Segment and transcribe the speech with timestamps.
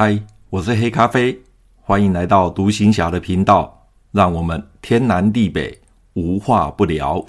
[0.00, 0.16] 嗨，
[0.48, 1.36] 我是黑咖啡，
[1.82, 5.76] 欢迎来到独行侠的频道，让我们天南地北
[6.12, 7.20] 无话不聊。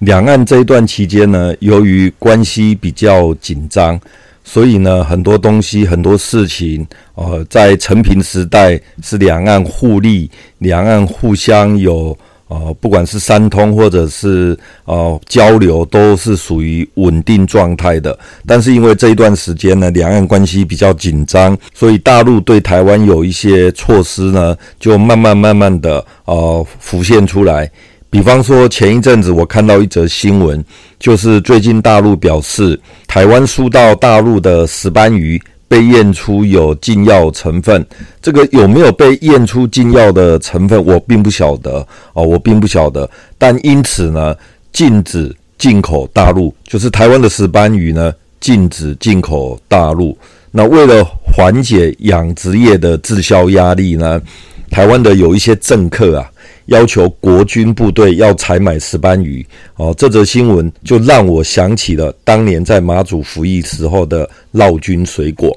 [0.00, 3.98] 两岸这一段期间呢，由于关系比较紧张。
[4.46, 12.14] 所以呢，很多东西、很多事情，呃，在承平时代是两岸互利，两岸互相有
[12.54, 18.16] 呃，不管是三通或者是呃交流，都是属于稳定状态的。
[18.46, 27.68] 但是因为这一段时间呢，两岸关系比较紧张，所以大陆对台湾有一些措施呢，就慢慢慢慢的呃浮现出来。
[28.08, 30.64] 比方说，前一阵子我看到一则新闻，
[31.00, 35.42] 就是最近大陆表示，台湾输到大陆的石斑鱼
[35.74, 37.84] 被验出有禁药成分。
[38.22, 43.10] 这个有没有被验出禁药的成分，我并不晓得哦，我并不晓得。
[43.36, 44.36] 但因此呢，
[44.72, 50.16] 禁止进口大陆，就是台湾的石斑鱼呢，禁止进口大陆。
[50.52, 54.22] 那为了缓解养殖业的滞销压力呢，
[54.70, 56.30] 台湾的有一些政客啊。
[56.68, 65.54] 要求国军部队要采买石斑鱼哦，这则新闻就让我想起了当年在马祖服役时候的劳军水果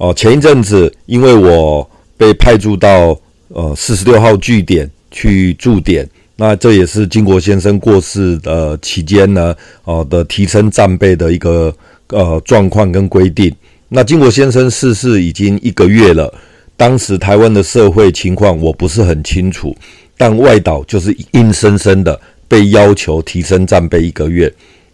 [0.00, 0.12] 哦。
[0.12, 3.16] 前一阵子，因为我被派驻到
[3.48, 11.72] 呃四十六号据点去驻点，那这也是经国先生过世的期间呢哦的提升战备的一个
[12.08, 13.54] 呃状况跟规定。
[13.88, 16.32] 那经国先生逝世已经一个月了，
[16.76, 19.76] 当时台湾的社会情况我不是很清楚。
[20.16, 24.52] 但外岛就是硬生生的被要求提升战备一个月，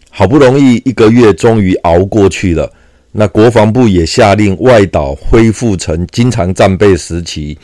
[0.09, 2.71] 好不容易一个月终于熬过去了。
[3.19, 7.57] 那国防部也下令外岛恢复成经常战备时期。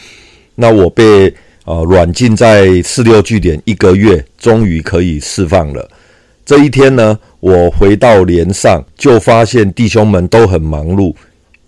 [0.56, 1.32] 那我被
[1.66, 5.88] 呃软禁在四六据点一个月，终于可以释放了。
[6.44, 11.14] 这一天呢，我回到连上，就发现弟兄们都很忙碌，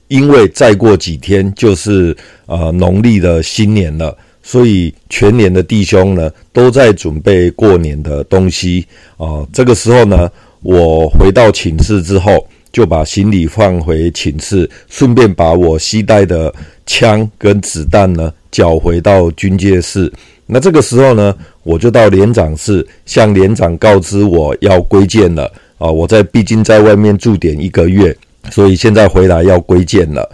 [0.08, 4.18] 因为再过几天就是呃农历的新年了。
[4.42, 8.84] 所以全连的弟兄呢，都在准备过年的东西
[9.18, 9.46] 啊。
[9.54, 10.28] 这个时候呢，
[10.64, 16.54] 我回到寝室之后，就把行李放回寝室，顺便把我携带的
[16.86, 20.12] 枪跟子弹呢，缴回到军械室。
[20.46, 21.34] 那这个时候呢，
[21.64, 25.90] 我就到连长室，向连长告知我要归建了啊。
[25.90, 28.14] 我在毕竟在外面驻点一个月，
[28.52, 30.30] 所以现在回来要归建了。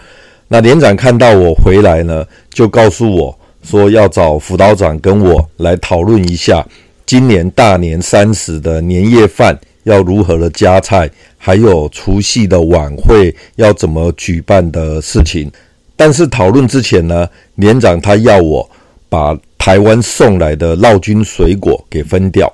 [0.48, 3.38] 那连长看到我回来呢，就告诉我。
[3.62, 6.66] 说要找辅导长跟我来讨论一下，
[7.06, 15.52] 今年大年三十的年夜饭要如何的加菜，还有除夕的晚会要怎么举办的事情。
[15.96, 18.68] 但是讨论之前呢，连长他要我
[19.10, 22.52] 把台湾送来的劳军水果给分掉，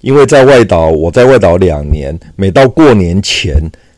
[0.00, 3.54] 因为在外岛，我在外岛两年，每到过年前，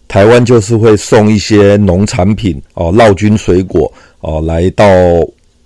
[0.06, 4.84] 台湾就是会送一些农产品哦，劳军水果哦，来到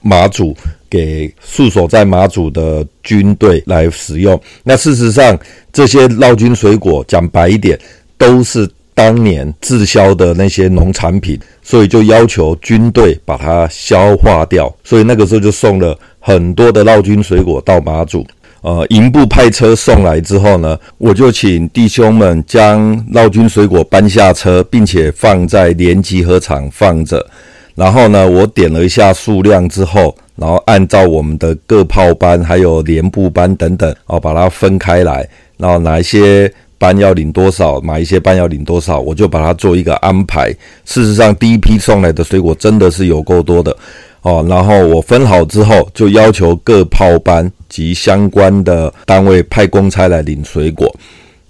[0.04, 0.56] 马祖。
[0.90, 4.40] 给驻守在马祖的军队来使用。
[4.62, 5.36] 那事实上，
[5.72, 7.76] 这些劳军水果讲白一点，
[8.16, 14.72] 都是当年滞销的那些农产品，所以就要求军队把它消化掉。
[14.84, 18.24] 所以那个时候就送了很多的劳军水果到马祖。
[18.60, 27.26] 呃，营部派车送来之后呢，我就请弟兄们将劳军水果搬下车，并且放在连集合场放着。
[27.74, 30.14] 然后呢，我点了一下数量之后。
[30.36, 35.24] 然后按照我们的各炮班、还有连部班等等，哦，把它分开来。
[35.56, 40.50] 然后哪一些班要领多少，哪一些班要领多少，我就把它做一个安排。
[40.84, 43.76] 事实上，第一批送来的水果真的是有够多的
[44.22, 44.44] 哦。
[44.48, 50.92] 然后我分好之后，就要求各炮班及相关的单位派公差来领水果。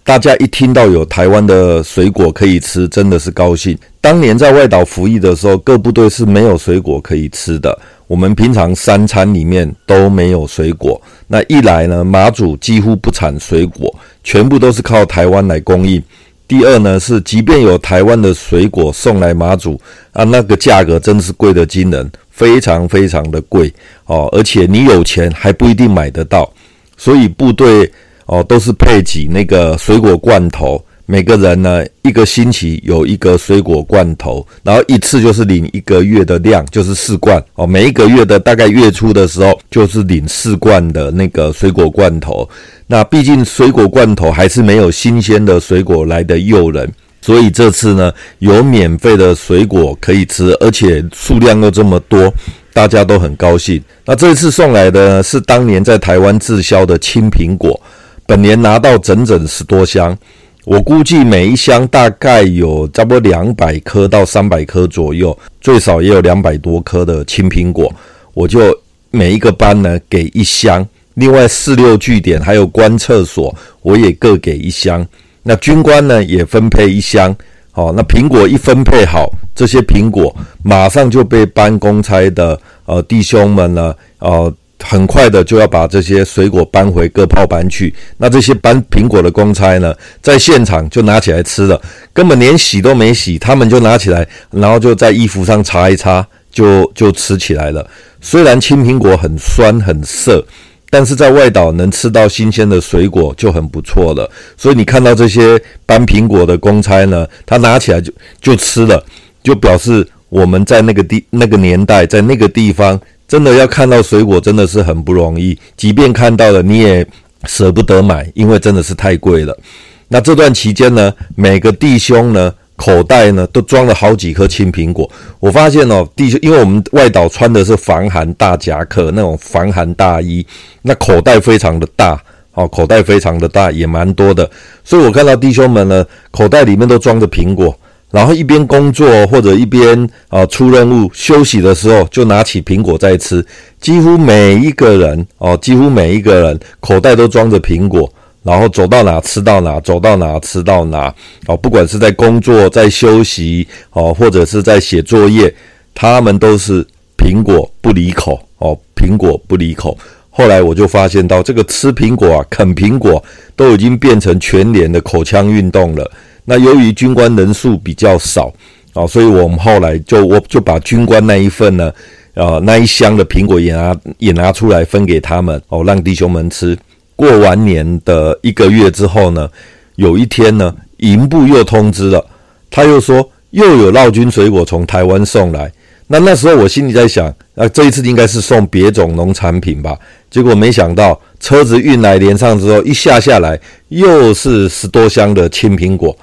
[0.04, 3.76] 大家一听到有台湾的水果可以吃，真的是高兴。
[4.03, 7.76] 当年在外岛服役的时候，各部队是没有水果可以吃的。
[8.06, 11.00] 我们平常三餐里面都没有水果。
[11.26, 16.03] 那一来呢，马祖几乎不产水果，全部都是靠台湾来供应。
[16.46, 19.81] 第二呢，是即便有台湾的水果送来马祖
[20.12, 23.73] 啊，那个价格真是贵得惊人，非常非常的贵
[24.05, 24.28] 哦。
[24.32, 26.52] 而且你有钱还不一定买得到，
[26.99, 27.90] 所以部队。
[28.26, 37.43] 哦，都是配给那个水果罐头，每个人呢一个星期有一个水果罐头，然后一次就是领一个月的量，就是四罐。
[37.55, 42.49] 哦，每一个月的大概月初的时候，就是领四罐的那个水果罐头。
[42.87, 46.91] 那毕竟水果罐头还是没有新鲜的水果来的诱人，
[47.21, 52.32] 所以这次呢有免费的水果可以吃，而且数量又这么多，
[52.73, 53.82] 大家都很高兴。
[54.06, 57.79] 那这次送来的是当年在台湾滞销的青苹果。
[58.26, 60.17] 本年拿到整整十多箱，
[60.65, 67.93] 我估计每一箱大概有差不多两百颗到三百颗左右，最少也有两百多颗的青苹果。
[68.32, 68.76] 我就
[69.11, 75.06] 每一个班呢给一箱，另外四六据点还有观测所，我也各给一箱。
[75.43, 77.37] 那军官呢也分配一箱。
[77.71, 87.94] 好，那苹果一分配好，这些苹果马上就被搬公差的呃弟兄们呢，呃，很快的就要把这些水果搬回各炮班去。
[88.19, 91.81] 那这些搬苹果的公差呢，在现场就拿起来吃了，
[92.12, 97.88] 根本连洗都没洗，他们就拿起来，然后就在衣服上擦一擦，就就吃起来了。
[98.21, 100.44] 虽然青苹果很酸很涩。
[100.91, 109.05] 但是在外岛能吃到新鲜的水果就很不错了，所以你看到这些搬苹果的公差呢，他拿起来就就吃了，
[109.43, 113.00] 就表示我们在那个地那个年代，在那个地方
[113.34, 117.04] 真的要看到水果真的是很不容易，即便看到了你也
[117.46, 119.58] 舍不得买，因为真的是太贵了。
[120.06, 122.54] 那这段期间呢，每个弟兄呢。
[122.76, 125.08] 口袋呢都装了好几颗青苹果，
[125.38, 130.44] 我发现哦，弟兄，因为我们外岛穿的是防寒大夹克，那种防寒大衣，
[130.82, 132.20] 那口袋非常的大，
[132.54, 134.50] 哦，口袋非常的大，也蛮多的，
[134.82, 137.76] 所以我看到弟兄们呢，口袋里面都装着苹果，
[138.14, 143.44] 然后一边工作或者一边啊出任务休息的时候，就拿起苹果在吃，
[143.81, 148.08] 几乎每一个人哦，几乎每一个人口袋都装着苹果。
[148.44, 151.12] 然后走到哪吃到哪，走到哪吃到哪。
[151.46, 155.52] 哦，不管是在工作、在休息，哦，或者是在写作业，
[155.93, 158.38] 他们都是苹果不离口。
[158.58, 159.99] 哦，苹果不离口。
[160.31, 163.20] 后来我就发现到，这个吃苹果啊，啃苹果
[163.56, 166.08] 都已经变成全年的口腔运动了。
[166.44, 168.52] 那由于军官人数比较少，
[168.93, 171.93] 哦，所以我们后来就我就把军官那一份呢，
[172.35, 176.79] 呃，那一箱的苹果也拿也拿出来分给他们，哦，让弟兄们吃。
[177.17, 179.49] 过完年的一个月之后呢，
[179.96, 182.25] 有一天呢，营部又通知了，
[182.70, 185.73] 他又说又有劳军水果从台湾送来。
[186.06, 189.97] 那那时候我心里在想，啊，这一次应该是送别种农产品吧？
[190.29, 193.58] 结果没想到车子运来连上之后，一下下来
[193.88, 196.14] 又是十多箱的青苹果，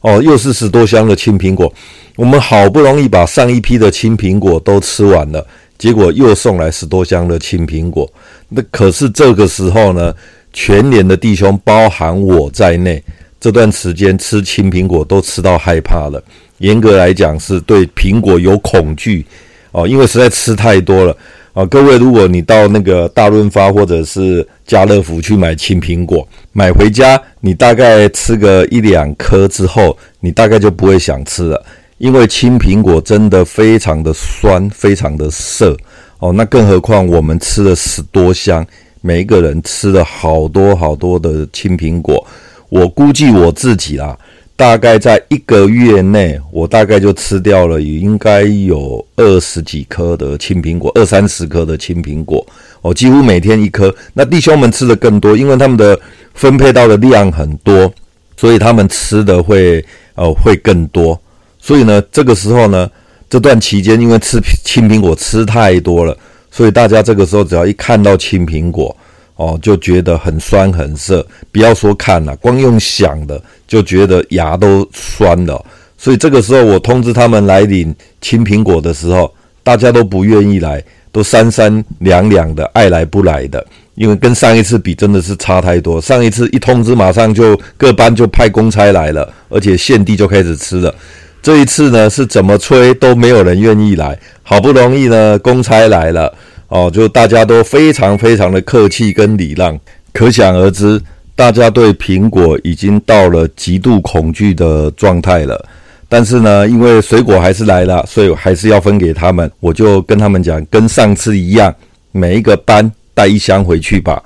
[0.00, 1.72] 哦，又是十多箱的青苹果。
[2.16, 5.46] 我们好不容易把上一批的青苹果都吃完了，
[5.76, 8.10] 结果又送来十多箱的青苹果。
[8.48, 10.14] 那可是这个时候呢，
[10.52, 13.02] 全年的弟兄，包含我在内，
[13.40, 16.22] 这段时间吃青苹果都吃到害怕了。
[16.58, 19.24] 严格来讲，是对苹果有恐惧
[19.70, 21.16] 哦，因为实在吃太多了
[21.58, 21.66] 啊。
[21.66, 31.66] 各位，如果你到那个大润发或者是家乐福去买青苹果，买回家你大概吃个一两颗之后，你大概就不会想吃了，
[31.98, 35.76] 因为青苹果真的非常的酸，非常的涩
[36.20, 36.32] 哦。
[36.32, 38.64] 那更何况我们吃了十多箱。
[39.00, 42.26] 每一个人吃了好多好多的青苹果，
[42.68, 44.18] 我估计我自己啦，
[44.58, 52.44] 大概在一个月内，我大概就吃掉了，应该有二十几颗的青苹果，二三十颗的青苹果，
[52.80, 53.94] 哦，几乎每天一颗。
[54.12, 55.96] 那弟兄们吃的更多，因为他们的
[56.34, 57.88] 分配到的量很多，
[58.36, 59.84] 所以他们吃的会
[60.16, 61.16] 呃会更多。
[61.60, 62.90] 所以呢，这个时候呢，
[63.30, 66.18] 这段期间因为吃青苹果吃太多了。
[66.50, 68.96] 所以大家这个时候只要一看到青苹果，
[69.38, 75.64] 哦，就觉得很酸很涩，不要说看了，光用想的就觉得牙都酸了。
[75.96, 83.64] 所以这个时候我通知他们来领青苹果的时候，大家都不愿意来，都三三两两的，爱来不来的。
[83.94, 90.92] 因为跟上一次比真的是差太多，上一次一通知马上就各班就派公差来了，而且现地就开始吃了。
[91.40, 96.32] 这一次呢，是怎么催都没有人愿意来，好不容易呢，公差来了
[96.68, 99.78] 哦，就大家都非常非常的客气跟礼让，
[100.12, 101.00] 可想而知，
[101.34, 105.68] 大家对苹果已经到了极度恐惧的状态了。
[106.08, 109.50] 但是呢，因为水果还是来了，所以还是要分给他们。
[109.60, 111.74] 我就跟他们讲，跟上次一样，
[112.12, 114.22] 每一个班带一箱回去吧。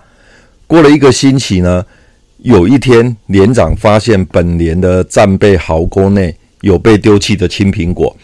[0.66, 1.84] 过了一个星期呢，
[2.38, 6.34] 有一天连长发现本连的战备壕沟内。
[6.62, 8.16] 有被丢弃的青苹果，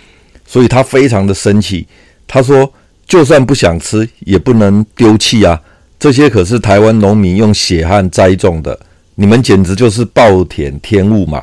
[0.46, 1.84] 所以他非常的生气。
[2.24, 2.72] 他说
[3.08, 5.58] ：“就算不想吃，也不能丢弃啊！
[5.98, 8.78] 这些可是台湾农民用血汗栽种的，
[9.16, 11.42] 你们简直就是暴殄天物嘛！”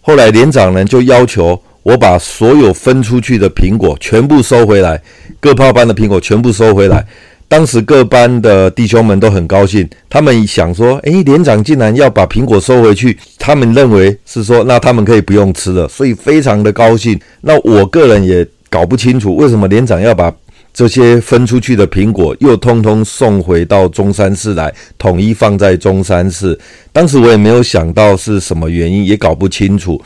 [0.00, 5.00] 后来连长呢就要求我把所有分出去的苹果全部收回来，
[5.38, 7.06] 各炮班的苹果全部收回来。
[7.46, 17.20] 当时各班的弟兄们都很高兴，他们想说：“诶，连长竟然要把苹果收回去，他们认为是说，那他们可以不用吃了，所以非常的高兴。
[17.42, 20.34] 那我个人也搞不清楚，为什么连长要把
[20.74, 26.58] 这些分出去的苹果又通通送回到中山市来，统一放在中山市。
[26.92, 30.02] 当时我也没有想到是什么原因，也搞不清楚。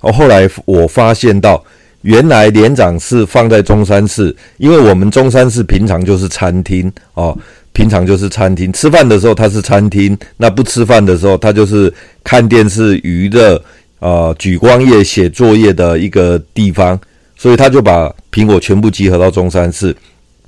[0.00, 1.62] 哦，后来我发现到，
[2.02, 7.36] 原来连长是放在中山市，因为我们中山市平常就是餐厅哦，
[7.72, 13.60] 平常就是餐厅，吃饭的时候它是餐厅，那不吃饭的时候它就是看电视、娱乐、
[13.98, 16.96] 呃，举光业、写作业的一个地方，
[17.36, 19.94] 所以他就把苹果全部集合到中山市。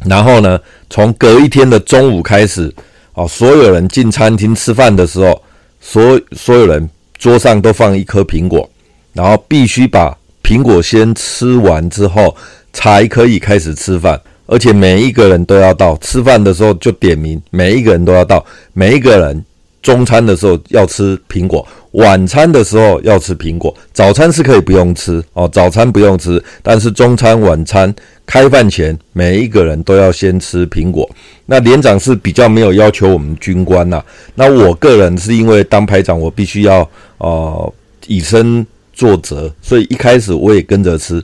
[0.04, 0.58] 然后呢，
[0.90, 2.72] 从隔一天的中午开始，
[3.12, 5.40] 哦，所有人进餐厅吃饭的时候，
[5.80, 8.68] 所所有人桌上都放一颗苹果，
[9.12, 12.36] 然后必须把苹果先吃完之后，
[12.72, 14.20] 才可以开始吃饭。
[14.46, 19.44] 而且每一个人都要到吃饭的时候就点名，每一个人都要到，每一个人。
[19.84, 31.08] 中餐的时候要吃苹果，晚餐的时候要吃苹果，早餐是可以不用吃哦，早餐不用吃，但是中餐、晚餐开饭前，每一个人都要先吃苹果。
[31.44, 34.02] 那连长是比较没有要求我们军官呐，
[34.34, 36.88] 那我个人是因为当排长，我必须要
[37.18, 37.74] 呃
[38.06, 41.22] 以身作则，所以一开始我也跟着吃，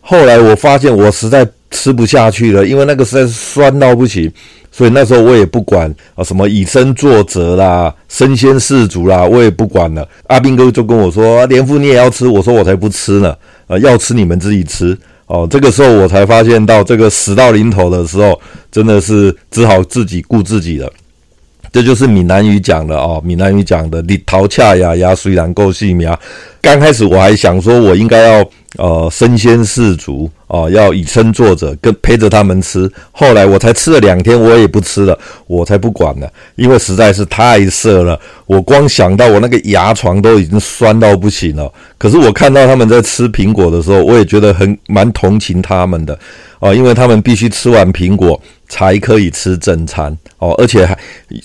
[0.00, 4.32] 后来我发现我实在吃不下去了，因为那个实在是酸到不行。
[4.70, 10.08] 所以那时候我也不管啊，什么以身作则啦，身先士卒啦，我也不管了。
[10.28, 13.34] 阿兵哥就跟我说：“连副你也要吃？”我说：“我才不吃呢！
[13.66, 14.96] 啊，要吃你们自己吃
[15.26, 20.92] 哦。”这个时候我才发现到，这个死到临头的时候，真的是只好自己顾自己了。
[21.72, 26.18] 这就是闽南语讲的哦，闽南语讲的“日头恰呀呀，虽然够细苗”。
[26.62, 28.48] 刚开始我还想说，我应该要。
[28.76, 32.90] 呃，身先士卒哦、呃，要以身作则，跟陪着他们吃。
[33.10, 38.20] 后来我才吃了两天，我也不吃了，我才不管了，因为实在是太涩了。
[38.44, 41.72] 我光想到我那个牙床都已经酸到不行了。
[41.96, 46.12] 可是我看到他们在吃苹果的时候，我也觉得很蛮同情他们的
[46.60, 50.96] 哦、呃，因为他们必须吃完苹果才可以吃正餐哦、而且还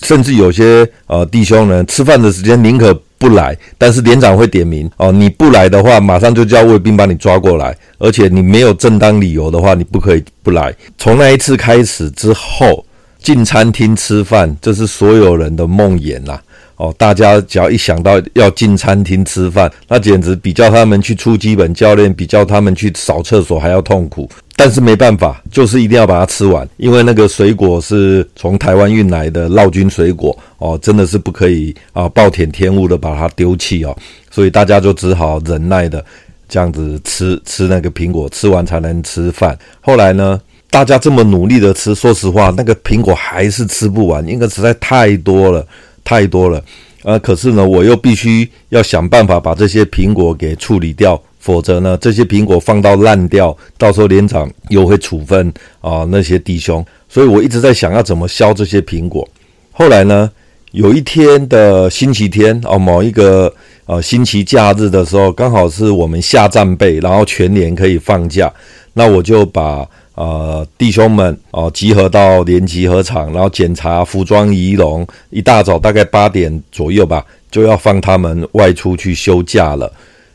[0.02, 3.00] 甚至有些呃弟兄呢，吃饭的时间宁可。
[3.24, 5.10] 不来，但是连长会点名哦。
[5.10, 7.74] 你不来的话，马上就叫卫兵把你抓过来。
[7.96, 10.74] 而且你没有正当理由的话，你不可以不来。
[10.98, 12.84] 从那一次开始之后，
[13.18, 16.38] 进餐厅吃饭，这是所有人的梦魇呐。
[16.76, 24.28] 哦，大家只要一想到要进餐厅吃饭，那简直比叫他们去出基本教练，比叫他们去扫厕所还要痛苦。
[24.56, 33.96] 但是没办法，就是一定要把它吃完，因为那个水果是从台湾运来的劳军水果哦，真的是不可以啊，暴殄天物的把它丢弃哦。
[34.30, 36.04] 所以大家就只好忍耐的
[36.48, 39.58] 这样子吃吃那个苹果，吃完才能吃饭。
[39.80, 40.40] 后来呢，
[40.70, 45.66] 大家这么努力的吃，说实话，那个苹果还是吃不完，因为实在太多了。
[46.04, 46.62] 太多了，
[47.02, 59.26] 呃，可是呢，我又必须要想办法把这些苹果给处理掉，否则呢，这些苹果放到烂掉，到时候连长又会处分啊、那些弟兄，所以我一直在想要怎么削这些苹果。
[59.72, 60.30] 后来呢，
[60.72, 63.52] 有一天的星期天哦、某一个
[63.86, 68.52] 呃星期假日的时候，刚好是我们下战备，然后全连可以放假，
[68.92, 69.88] 那我就把。
[70.14, 75.04] 呃，弟兄们哦、集合到连集合场，然后检查服装仪容。
[75.30, 79.92] 一大早大概八点左右吧，就要放他们外出去休假了。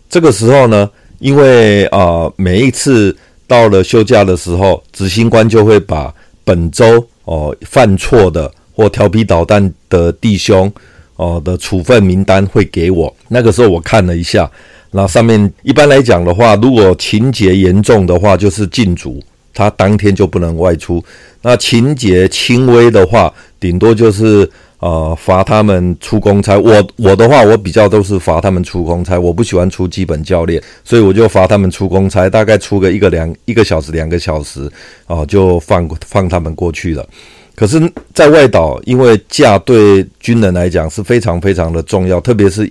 [0.10, 3.16] 这个时候呢，因为啊、每一次
[3.48, 10.70] 到了休假的时候，执行官就会把本周哦、犯错的或调皮捣蛋的弟兄
[11.16, 13.16] 哦、的处分名单会给我。
[13.30, 14.50] 那个时候我看了一下，
[14.92, 19.24] 那上面一般来讲的话，如果情节严重的话，就是禁足。
[19.54, 21.04] 他当天就不能外出。
[21.42, 26.58] 那情节轻微的话，顶多就是呃罚他们出公差。
[26.58, 29.18] 我我的话，我比较都是罚他们出公差。
[29.18, 34.70] 我不喜欢出基本教练，所以我就罚他们出公差，大概出个一个两一个小时两个小时，
[35.08, 37.08] 哦、就放放他们过去了。
[37.56, 37.78] 可是，
[38.14, 42.70] 在外岛，因为假对军人来讲是非常非常的重要，特别是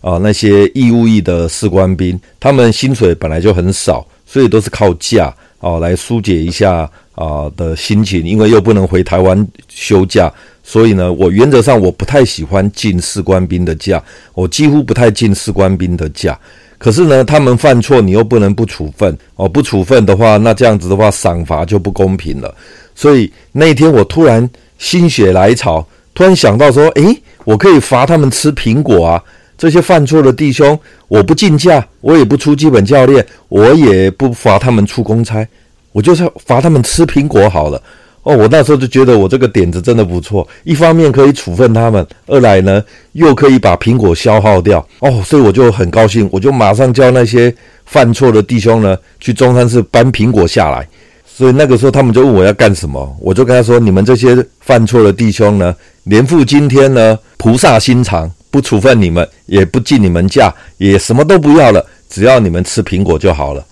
[0.00, 5.34] 啊、那些义务役的士官兵，他们薪水本来就很少，所以都是靠假。
[5.60, 14.02] 哦，来疏解一下啊、的心情，因为又不能回台湾休假，所以呢，我原则上我不太喜欢进士官兵的假，
[14.34, 16.38] 我几乎不太进士官兵的假。
[16.78, 22.54] 可是呢，他们犯错，你又不能不处分哦，不处分的话，那这样子的话，赏罚就不公平了。
[22.94, 24.48] 所以那一天我突然
[24.78, 25.84] 心血来潮，
[26.14, 29.24] 突然想到说，诶，我可以罚他们吃苹果啊。
[29.58, 35.46] 这些犯错的弟兄，我不进价，我也不出基本教练，我也不罚他们出公差，
[35.90, 37.82] 我就是罚他们吃苹果好了。
[38.22, 44.86] 哦，我那时候就觉得我这个点子真的不错，一方面可以处分他们，二来呢又可以把苹果消耗掉。
[45.00, 47.52] 哦，所以我就很高兴，我就马上叫那些
[47.86, 50.86] 犯错的弟兄呢去中山市搬苹果下来。
[51.26, 63.64] 所以那个时候他们就问我要干什么，我就跟他说：你们这些犯错的弟兄呢，年复今天呢菩萨心肠，不处分你们，也不计你们价，也什么都不要了，只要你们吃苹果就好了。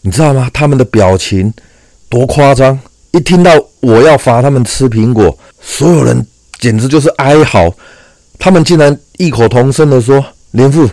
[0.00, 0.50] 你知道吗？
[0.52, 1.52] 他们的表情
[2.08, 2.78] 多夸张！
[3.12, 6.26] 一听到我要罚他们吃苹果，所有人
[6.58, 7.72] 简直就是哀嚎。
[8.38, 10.88] 他们竟然异口同声地说：“林父，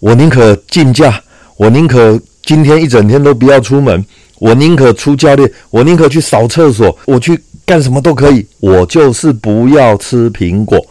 [0.00, 1.22] 我宁可竞价，
[1.56, 4.02] 我宁可今天一整天都不要出门，
[4.38, 10.82] 我宁可出教练，我宁可去扫厕所，我去干什么都可以，我就是不要吃苹果。”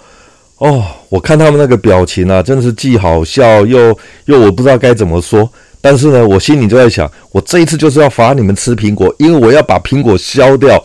[0.59, 5.49] 哦，我看他们那个表情啊，真的是既好笑又又我不知道该怎么说。
[5.79, 10.83] 但是呢，我心里就在想，我这一次就是要罚你们吃苹果，因为我要把苹果削掉，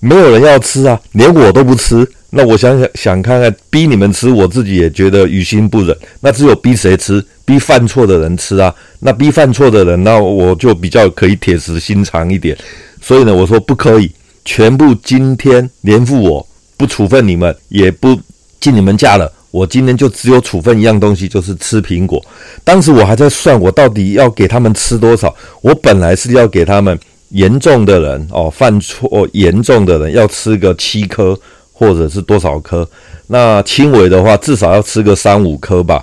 [0.00, 2.06] 没有人要吃啊，连我都不吃。
[2.34, 5.96] 那我想想想看看，逼你们吃，我自己也觉得于心不忍。
[6.20, 7.24] 那只有逼谁吃？
[7.44, 8.74] 逼犯错的人吃啊。
[9.00, 12.56] 那逼犯错的人，那我就比较可以铁石心肠一点。
[13.00, 14.10] 所以呢，我说不可以，
[14.44, 18.18] 全部今天连付我不处分你们，也不
[18.60, 19.30] 进你们家了。
[19.52, 22.20] 我今天就只有处分一样东西，就是吃苹果。
[22.64, 25.32] 当时我还在算，我到底要给他们吃多少。
[25.60, 31.38] 我本来是要给他们严重的人哦，犯错严重的人要吃个七颗，
[31.70, 32.88] 或者是多少颗。
[33.26, 36.02] 那轻微的话，至少要吃个三五颗吧。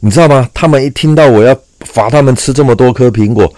[0.00, 0.48] 你知道吗？
[0.54, 3.52] 他们一听到我要罚他们吃这么多颗苹果，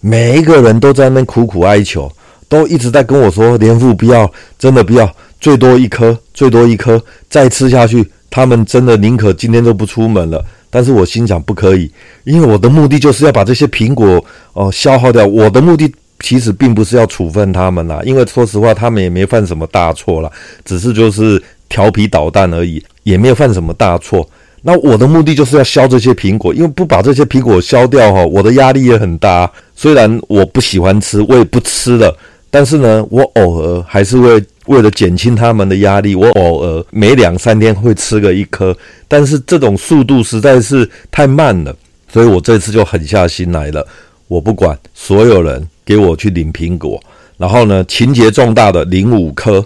[0.00, 2.12] 每一个人都在那苦苦哀求，
[2.50, 5.10] 都一直在跟我说：“连父不要，真的不要，
[5.40, 11.88] 最多一颗，最多一颗，再吃下去。”他们真的宁可今天都不出门了，但是我心想不可以，
[12.24, 14.24] 因为我的目的就是要把这些苹果
[14.54, 15.24] 哦、消耗掉。
[15.24, 15.88] 我的目的
[16.18, 20.28] 其实并不是要处分他们啦，因为说实话，他们也没犯什么大错啦，
[20.64, 24.28] 只是就是调皮捣蛋而已，也没有犯什么大错。
[24.62, 29.48] 那我的目的就是要削这些苹果，因为不把这些苹果削掉哈，我的压力也很大。
[29.76, 32.12] 虽然我不喜欢吃，我也不吃了，
[32.54, 34.40] 但是呢，我偶尔还是会。
[34.66, 38.74] 为了减轻他们的压力，我偶尔每两三天会吃个一颗，
[39.06, 41.76] 但是这种速度实在是太慢了，
[42.10, 43.86] 所以我这次就狠下心来了。
[44.26, 46.98] 我不管所有人给我去领苹果，
[47.36, 49.62] 然后呢，情节重大的领五颗，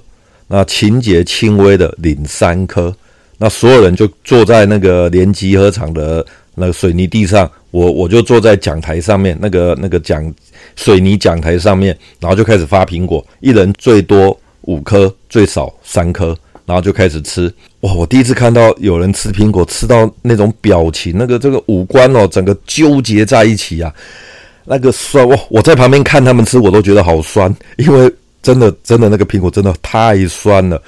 [0.48, 2.92] 那情节轻微的领三颗，
[3.38, 10.34] 那所有人就坐在那个连集合场的那个水泥地上，我我就坐在讲台上面，那个那个讲
[10.76, 14.38] 水泥讲台上面，然后就开始发苹果，一人最多。
[14.62, 17.50] 五颗最少三颗，然后就开始吃。
[17.80, 17.94] 哇！
[17.94, 23.90] 我第一次看到有人吃苹果，吃到那种表情，那个这个五官哦，整个纠结在一起啊，
[24.66, 25.38] 那个酸哇！
[25.48, 30.82] 我在旁边看他们吃，我都觉得好酸，因为真的真的那个苹果真的太酸了。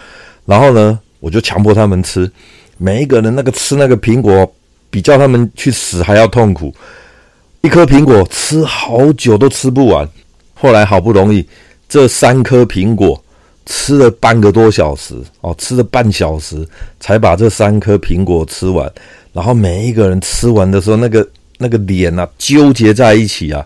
[0.45, 2.31] 然后呢，我就强迫他们吃，
[2.77, 4.55] 每一个人那个吃那个苹果，
[4.91, 6.75] 比叫他们去死还要痛苦。
[7.63, 10.09] 一颗苹果吃好久都吃不完，
[10.55, 11.47] 后来好不容易
[11.89, 13.23] 这三颗苹果。
[13.67, 16.67] 吃了半个多小时哦，吃了半小时
[16.99, 18.91] 才把这三颗苹果吃完。
[19.33, 23.65] 然后每一个人吃完的时候，那个那个脸啊，纠结在一起啊。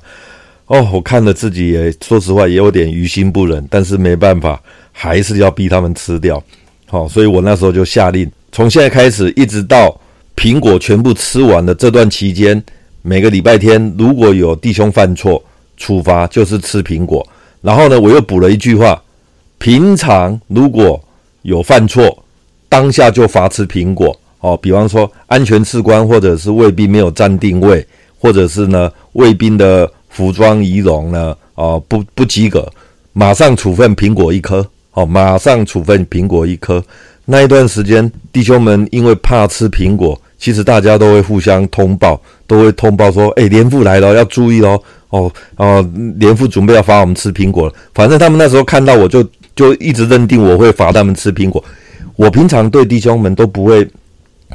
[0.66, 4.60] 哦，我看了自己也说实话也有点于心不忍，但是没办法，
[4.92, 6.42] 还是要逼他们吃掉。
[6.86, 9.98] 好，所以我那时候就下令，从现在开始一直到
[10.36, 12.62] 苹果全部吃完的这段期间，
[13.06, 15.44] 每个礼拜天如果有弟兄犯错，
[15.76, 17.26] 处罚就是吃苹果。
[17.60, 18.98] 然后呢，我又补了一句话。
[19.58, 20.98] 平常如果
[21.42, 22.24] 有犯错，
[22.66, 24.56] 当下就罚吃苹果哦。
[24.56, 27.86] 比方说安全士官或者是卫兵没有站定位，
[28.18, 32.66] 或者是呢卫兵的服装仪容呢哦不不及格，
[33.12, 36.82] 马上处分苹果一颗哦，马上处分苹果一颗。
[37.26, 47.72] 那一段时间，弟兄们因为怕吃苹果，其实大家都会互相通报，都会通报说：“诶，连副来了，要注意哦。”哦哦，连副准备要罚我们吃苹果了。
[47.94, 49.24] 反正他们那时候看到我就。
[49.56, 51.64] 就一直认定我会罚他们吃苹果。
[52.16, 53.88] 我平常对弟兄们都不会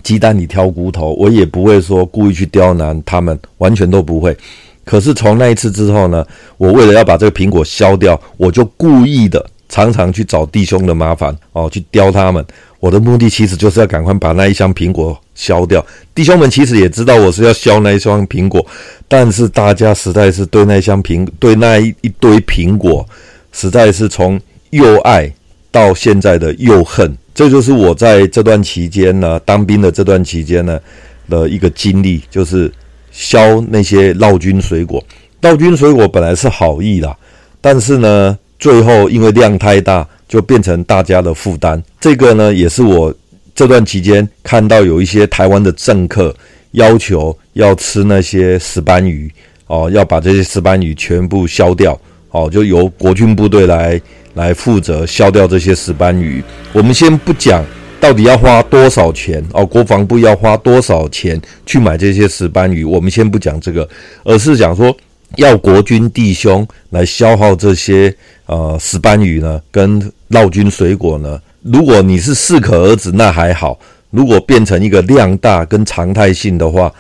[0.04, 4.36] 鸡蛋里挑骨头，我也不会说故意去刁难他们，完全都不会。
[4.84, 12.46] 可是从那一次之后呢，我为了要把这个苹果削掉，我就故意的常常去找弟兄的麻烦哦，去刁他们。
[12.82, 15.86] 我的目的其实就是要赶快把那一箱苹果削掉。
[16.14, 18.66] 弟兄们其实也知道我是要削那一箱苹果，
[19.08, 23.08] 但是大家实在是对那一箱苹对那一一堆苹果
[23.54, 24.38] 实在是从。
[24.72, 25.28] 又爱
[25.72, 30.80] 到现在的又恨，这就是我在这段期间呢，当兵的这段期间呢
[31.28, 32.72] 的一个经历，就是
[33.12, 35.04] 削那些劳军水果。
[35.42, 37.18] 劳军水果本来是好意啦，
[37.60, 41.82] 但是呢，最后因为量太大，就变成大家的负担。
[42.00, 43.12] 这个呢，也是我
[43.56, 46.36] 这段期间看到有一些台湾的政客
[46.72, 49.32] 要求要吃那些石斑鱼
[49.68, 52.00] 哦，要把这些石斑鱼全部削掉。
[52.32, 54.00] 哦，就由国军部队来
[54.36, 56.44] 来负责消掉这些石斑鱼。
[56.72, 57.66] 我们先不讲
[58.00, 63.90] 到底要花多少钱哦，国防部要花多少钱去买这些石斑鱼，我们先不讲这个，
[64.24, 64.96] 而是讲说
[65.40, 68.14] 要国军弟兄来消耗这些
[68.46, 71.42] 呃石斑鱼呢，跟绕军水果呢。
[71.62, 73.78] 如果你是适可而止，那还好；
[74.12, 76.92] 如果变成一个量大跟常态性的话，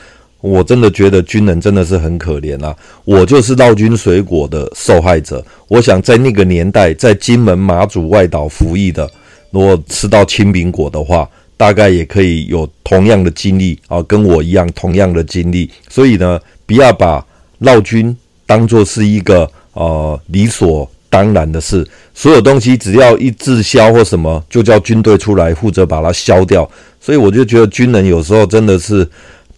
[0.42, 2.76] 我真的觉得军人真的是很可怜啊！
[3.04, 5.44] 我就是绕军水果的受害者。
[5.68, 9.10] 我想在那个年代，在金门、马祖外岛服役的，
[9.52, 15.70] 如果吃到青苹果的话，大概也可以有同样的经历啊，跟我一样同样的经历。
[15.90, 17.26] 所以呢，不要把
[17.60, 18.16] 绕军
[18.50, 21.88] 当做是一个呃理所当然的事。
[22.16, 26.68] 所有东西只要一滞销或什么，就叫军队出来负责把它消掉。
[27.00, 29.08] 所以我就觉得军人有时候真的是。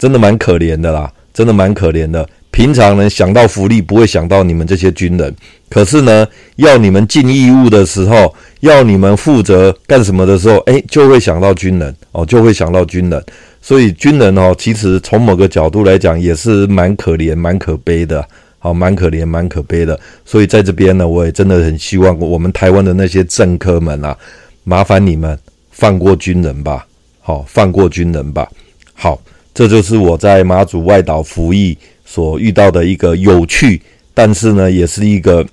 [0.01, 2.27] 真的蛮可怜的啦，真的蛮可怜的。
[2.49, 5.31] 平常人，想到福利不会想到你们这些军人，
[5.69, 13.23] 可是呢，要你们尽义务的时候，要你们负责干什么的时候，诶，就会想到军人哦，就会想到军人。
[13.61, 18.27] 所以军人哦，其实从某个角度来讲，也是蛮可怜、蛮可悲的。
[18.61, 19.99] 好，蛮可怜、蛮可悲的。
[20.23, 24.17] 所以在这边呢，我也真的很希望我们台湾的那些政客们啊，
[24.63, 25.37] 麻烦你们
[25.71, 26.87] 放过军人吧。
[27.19, 28.49] 好，放过军人吧。
[28.93, 29.21] 好。
[29.53, 33.81] 这就是我在马祖外岛服役所遇到的一个有趣，
[34.13, 35.45] 但是呢，也是一个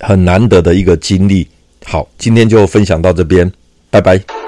[0.00, 1.46] 很难得的一个经历。
[1.84, 3.52] 好，今天就分享到这边，
[3.90, 4.41] 拜拜。